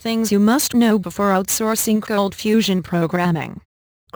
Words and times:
Things 0.00 0.32
you 0.32 0.38
must 0.38 0.72
know 0.72 0.98
before 0.98 1.32
outsourcing 1.32 2.00
ColdFusion 2.00 2.82
programming. 2.82 3.60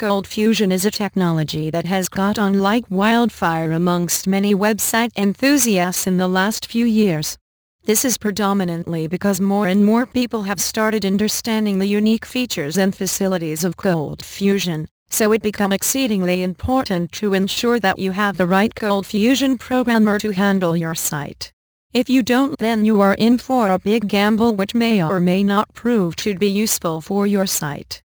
ColdFusion 0.00 0.72
is 0.72 0.87
a 0.87 0.91
technology 0.91 1.68
that 1.68 1.84
has 1.84 2.08
got 2.08 2.38
on 2.38 2.58
like 2.58 2.87
wildfire 2.88 3.71
amongst 3.71 4.26
many 4.26 4.55
website 4.55 5.10
enthusiasts 5.15 6.07
in 6.07 6.17
the 6.17 6.26
last 6.26 6.65
few 6.65 6.86
years. 6.86 7.36
This 7.83 8.07
is 8.07 8.16
predominantly 8.16 9.09
because 9.09 9.43
more 9.43 9.68
and 9.68 9.84
more 9.84 10.07
people 10.07 10.45
have 10.45 10.59
started 10.59 11.05
understanding 11.05 11.79
the 11.79 11.87
unique 12.01 12.25
features 12.25 12.79
and 12.79 12.96
facilities 12.96 13.62
of 13.62 13.77
ColdFusion, 13.77 14.87
so 15.11 15.32
it 15.32 15.43
become 15.43 15.71
exceedingly 15.71 16.43
important 16.43 17.12
to 17.12 17.35
ensure 17.35 17.79
that 17.80 17.98
you 17.98 18.12
have 18.12 18.39
the 18.39 18.46
right 18.46 18.75
ColdFusion 18.75 19.61
programmer 19.61 20.19
to 20.19 20.30
handle 20.30 20.79
your 20.79 20.95
site. 20.95 21.53
If 21.95 22.11
you 22.11 22.24
don't 22.24 22.58
then 22.58 22.84
you 22.84 23.00
are 23.02 23.14
in 23.14 23.38
for 23.38 23.70
a 23.70 23.79
big 23.79 24.08
gamble 24.08 24.56
which 24.56 24.74
may 24.74 25.00
or 25.00 25.20
may 25.20 25.45
not 25.45 25.72
prove 25.74 26.16
to 26.16 26.36
be 26.36 26.48
useful 26.48 27.00
for 27.00 27.24
your 27.24 27.46
site. 27.46 28.02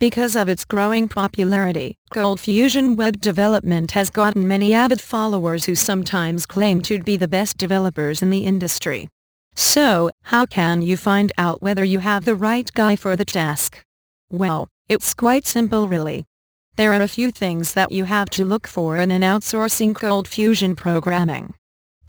Because 0.00 0.34
of 0.34 0.48
its 0.48 0.64
growing 0.64 1.06
popularity, 1.06 1.94
ColdFusion 2.12 2.96
web 2.96 3.20
development 3.20 3.92
has 3.92 4.10
gotten 4.10 4.48
many 4.48 4.74
avid 4.74 5.00
followers 5.00 5.66
who 5.66 5.76
sometimes 5.76 6.46
claim 6.46 6.82
to 6.82 7.00
be 7.00 7.16
the 7.16 7.28
best 7.28 7.58
developers 7.58 8.22
in 8.22 8.30
the 8.30 8.44
industry. 8.44 9.08
So, 9.54 10.10
how 10.22 10.44
can 10.44 10.82
you 10.82 10.96
find 10.96 11.30
out 11.38 11.62
whether 11.62 11.84
you 11.84 12.00
have 12.00 12.24
the 12.24 12.34
right 12.34 12.68
guy 12.74 12.96
for 12.96 13.14
the 13.14 13.24
task? 13.24 13.80
Well, 14.30 14.66
it's 14.88 15.14
quite 15.14 15.46
simple 15.46 15.86
really. 15.86 16.24
There 16.74 16.92
are 16.92 17.02
a 17.02 17.06
few 17.06 17.30
things 17.30 17.74
that 17.74 17.92
you 17.92 18.02
have 18.02 18.30
to 18.30 18.44
look 18.44 18.66
for 18.66 18.96
in 18.96 19.12
an 19.12 19.22
outsourcing 19.22 19.92
ColdFusion 19.92 20.76
programming. 20.76 21.54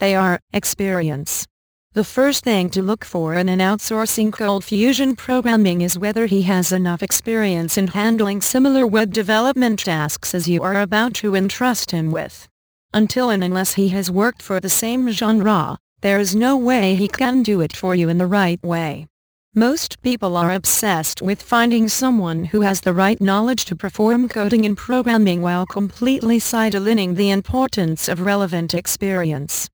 They 0.00 0.14
are 0.14 0.40
experience. 0.54 1.46
The 1.92 2.04
first 2.04 2.42
thing 2.42 2.70
to 2.70 2.80
look 2.80 3.04
for 3.04 3.34
in 3.34 3.50
an 3.50 3.58
outsourcing 3.58 4.30
ColdFusion 4.30 5.18
programming 5.18 5.82
is 5.82 5.98
whether 5.98 6.24
he 6.24 6.40
has 6.42 6.72
enough 6.72 7.02
experience 7.02 7.76
in 7.76 7.88
handling 7.88 8.40
similar 8.40 8.86
web 8.86 9.12
development 9.12 9.80
tasks 9.80 10.34
as 10.34 10.48
you 10.48 10.62
are 10.62 10.80
about 10.80 11.12
to 11.16 11.34
entrust 11.34 11.90
him 11.90 12.12
with. 12.12 12.48
Until 12.94 13.28
and 13.28 13.44
unless 13.44 13.74
he 13.74 13.90
has 13.90 14.10
worked 14.10 14.40
for 14.40 14.58
the 14.58 14.70
same 14.70 15.10
genre, 15.10 15.76
there 16.00 16.18
is 16.18 16.34
no 16.34 16.56
way 16.56 16.94
he 16.94 17.06
can 17.06 17.42
do 17.42 17.60
it 17.60 17.76
for 17.76 17.94
you 17.94 18.08
in 18.08 18.16
the 18.16 18.26
right 18.26 18.62
way. 18.62 19.06
Most 19.54 20.00
people 20.00 20.34
are 20.34 20.54
obsessed 20.54 21.20
with 21.20 21.42
finding 21.42 21.88
someone 21.88 22.46
who 22.46 22.62
has 22.62 22.80
the 22.80 22.94
right 22.94 23.20
knowledge 23.20 23.66
to 23.66 23.76
perform 23.76 24.30
coding 24.30 24.64
and 24.64 24.78
programming 24.78 25.42
while 25.42 25.66
completely 25.66 26.38
sidelining 26.38 27.16
the 27.16 27.28
importance 27.28 28.08
of 28.08 28.22
relevant 28.22 28.72
experience. 28.72 29.68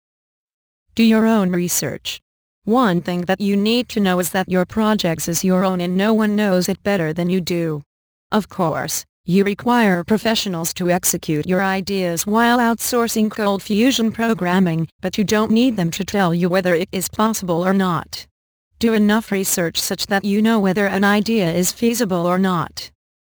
Do 0.96 1.02
your 1.02 1.26
own 1.26 1.50
research. 1.50 2.22
One 2.64 3.02
thing 3.02 3.26
that 3.26 3.38
you 3.38 3.54
need 3.54 3.90
to 3.90 4.00
know 4.00 4.18
is 4.18 4.30
that 4.30 4.48
your 4.48 4.64
projects 4.64 5.28
is 5.28 5.44
your 5.44 5.62
own 5.62 5.82
and 5.82 5.94
no 5.94 6.14
one 6.14 6.34
knows 6.34 6.70
it 6.70 6.82
better 6.82 7.12
than 7.12 7.28
you 7.28 7.42
do. 7.42 7.82
Of 8.32 8.48
course, 8.48 9.04
you 9.26 9.44
require 9.44 10.02
professionals 10.04 10.72
to 10.72 10.88
execute 10.88 11.46
your 11.46 11.62
ideas 11.62 12.26
while 12.26 12.56
outsourcing 12.56 13.28
ColdFusion 13.28 14.14
programming, 14.14 14.88
but 15.02 15.18
you 15.18 15.24
don't 15.24 15.50
need 15.50 15.76
them 15.76 15.90
to 15.90 16.02
tell 16.02 16.34
you 16.34 16.48
whether 16.48 16.74
it 16.74 16.88
is 16.92 17.10
possible 17.10 17.62
or 17.62 17.74
not. 17.74 18.26
Do 18.78 18.94
enough 18.94 19.30
research 19.30 19.78
such 19.78 20.06
that 20.06 20.24
you 20.24 20.40
know 20.40 20.58
whether 20.58 20.86
an 20.86 21.04
idea 21.04 21.52
is 21.52 21.72
feasible 21.72 22.24
or 22.24 22.38
not. 22.38 22.90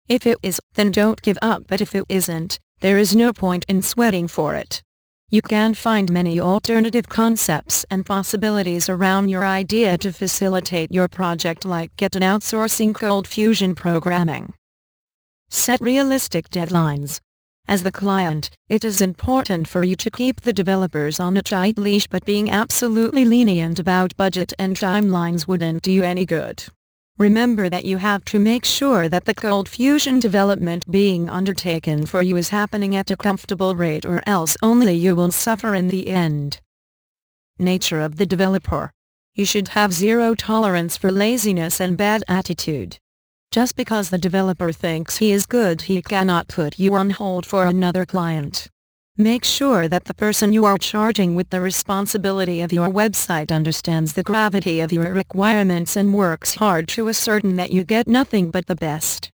If 0.09 0.27
it 0.27 0.39
is, 0.43 0.59
then 0.75 0.91
don't 0.91 1.23
give 1.23 1.39
up 1.41 1.69
but 1.69 1.81
if 1.81 1.95
it 1.95 2.07
isn't, 2.09 2.59
there 2.81 2.99
is 2.99 3.15
no 3.15 3.33
point 3.33 3.65
in 3.69 3.83
sweating 3.83 4.27
for 4.27 4.57
it. 4.57 4.83
You 5.33 5.41
can 5.41 5.73
find 5.73 6.13
many 6.13 6.39
alternative 6.41 7.09
concepts 7.09 7.87
and 7.91 8.05
possibilities 8.05 8.91
around 8.91 9.31
your 9.31 9.47
idea 9.47 9.97
to 9.97 10.13
facilitate 10.13 10.93
your 10.93 11.09
project 11.09 11.65
like 11.65 11.97
get 11.97 12.15
an 12.15 12.21
outsourcing 12.21 12.93
ColdFusion 12.93 13.75
programming. 13.75 14.53
Set 15.49 15.81
realistic 15.81 16.51
deadlines. 16.51 17.19
As 17.67 17.83
the 17.83 17.91
client, 17.91 18.51
it 18.69 18.85
is 18.85 19.01
important 19.01 19.67
for 19.67 19.83
you 19.83 19.97
to 19.97 20.11
keep 20.11 20.43
the 20.43 20.53
developers 20.53 21.19
on 21.19 21.39
a 21.39 21.43
tight 21.43 21.79
leash 21.79 22.07
but 22.07 22.27
being 22.27 22.51
absolutely 22.51 23.25
lenient 23.25 23.79
about 23.79 24.15
budget 24.19 24.53
and 24.59 24.77
timelines 24.77 25.49
wouldn't 25.49 25.81
do 25.81 25.93
you 25.93 26.03
any 26.03 26.27
good. 26.27 26.63
Remember 27.19 27.69
that 27.69 27.85
you 27.85 27.99
have 27.99 28.25
to 28.27 28.39
make 28.39 28.65
sure 28.65 29.09
that 29.09 29.27
the 29.27 29.35
ColdFusion 29.35 30.19
development 30.19 30.91
being 30.91 31.29
undertaken 31.29 32.07
for 32.07 32.23
you 32.23 32.37
is 32.37 32.49
happening 32.49 32.97
at 32.97 33.11
a 33.11 33.17
comfortable 33.17 33.77
rate 33.77 34.07
or 34.07 34.23
else 34.27 34.57
only 34.63 34.95
you 34.95 35.15
will 35.15 35.31
suffer 35.31 35.75
in 35.75 35.89
the 35.89 36.09
end. 36.09 36.59
Nature 37.59 38.01
of 38.01 38.17
the 38.17 38.25
developer. 38.25 38.91
You 39.35 39.45
should 39.45 39.69
have 39.69 39.93
zero 39.93 40.35
tolerance 40.35 40.97
for 40.97 41.13
laziness 41.13 41.81
and 41.81 41.99
bad 41.99 42.25
attitude. 42.29 42.99
Just 43.51 43.77
because 43.77 44.09
the 44.09 44.17
developer 44.19 44.73
thinks 44.73 45.19
he 45.19 45.33
is 45.33 45.45
good 45.45 45.83
he 45.83 46.01
cannot 46.01 46.49
put 46.49 46.79
you 46.79 46.95
on 46.95 47.11
hold 47.11 47.45
for 47.45 47.67
another 47.67 48.07
client. 48.07 48.69
Make 49.19 49.45
sure 49.45 49.89
that 49.89 50.07
the 50.07 50.15
person 50.15 50.55
you 50.55 50.65
are 50.65 50.79
charging 50.79 51.35
with 51.35 51.51
the 51.51 51.61
responsibility 51.61 52.63
of 52.63 52.73
your 52.73 52.89
website 52.89 53.53
understands 53.53 54.15
the 54.15 54.23
gravity 54.23 54.81
of 54.81 54.91
your 54.91 55.13
requirements 55.13 55.97
and 55.97 56.15
works 56.15 56.55
hard 56.55 56.89
to 56.89 57.11
ascertain 57.11 57.57
that 57.57 57.73
you 57.73 57.85
get 57.85 58.09
nothing 58.09 58.51
but 58.51 58.69
the 58.69 58.75
best. 58.75 59.29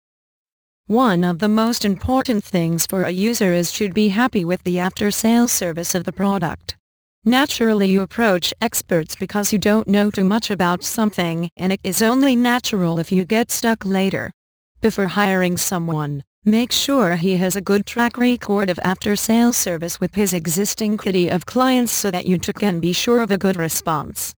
One 0.87 1.23
of 1.23 1.37
the 1.37 1.47
most 1.47 1.85
important 1.85 2.43
things 2.43 2.87
for 2.87 3.03
a 3.03 3.11
user 3.11 3.53
is 3.53 3.71
to 3.73 3.93
be 3.93 4.07
happy 4.07 4.43
with 4.43 4.63
the 4.63 4.79
after-sales 4.79 5.51
service 5.51 5.93
of 5.93 6.05
the 6.05 6.11
product. 6.11 6.75
Naturally 7.23 7.87
you 7.87 8.01
approach 8.01 8.55
experts 8.59 9.15
because 9.15 9.53
you 9.53 9.59
don't 9.59 9.87
know 9.87 10.09
too 10.09 10.23
much 10.23 10.49
about 10.49 10.83
something 10.83 11.51
and 11.55 11.71
it 11.71 11.81
is 11.83 12.01
only 12.01 12.35
natural 12.35 12.97
if 12.97 13.11
you 13.11 13.25
get 13.25 13.51
stuck 13.51 13.85
later. 13.85 14.31
Before 14.81 15.07
hiring 15.07 15.55
someone, 15.55 16.23
Make 16.45 16.71
sure 16.71 17.17
he 17.17 17.37
has 17.37 17.55
a 17.55 17.61
good 17.61 17.85
track 17.85 18.17
record 18.17 18.69
of 18.69 18.79
after-sales 18.83 19.57
service 19.57 19.99
with 19.99 20.15
his 20.15 20.33
existing 20.33 20.97
kitty 20.97 21.27
of 21.27 21.45
clients 21.45 21.91
so 21.91 22.09
that 22.11 22.25
you 22.25 22.37
too 22.37 22.53
can 22.53 22.79
be 22.79 22.93
sure 22.93 23.21
of 23.21 23.31
a 23.31 23.37
good 23.37 23.57
response. 23.57 24.36